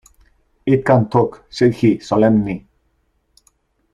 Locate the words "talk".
1.11-1.45